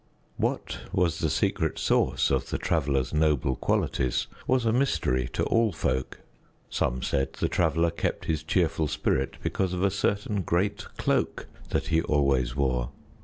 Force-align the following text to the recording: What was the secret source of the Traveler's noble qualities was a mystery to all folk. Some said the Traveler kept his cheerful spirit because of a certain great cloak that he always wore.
What 0.37 0.79
was 0.91 1.19
the 1.19 1.29
secret 1.29 1.77
source 1.77 2.31
of 2.31 2.49
the 2.49 2.57
Traveler's 2.57 3.13
noble 3.13 3.55
qualities 3.55 4.25
was 4.47 4.65
a 4.65 4.73
mystery 4.73 5.29
to 5.33 5.43
all 5.43 5.71
folk. 5.71 6.21
Some 6.71 7.03
said 7.03 7.33
the 7.33 7.47
Traveler 7.47 7.91
kept 7.91 8.25
his 8.25 8.41
cheerful 8.41 8.87
spirit 8.87 9.35
because 9.43 9.73
of 9.73 9.83
a 9.83 9.91
certain 9.91 10.41
great 10.41 10.85
cloak 10.97 11.45
that 11.69 11.89
he 11.89 12.01
always 12.01 12.55
wore. 12.55 12.89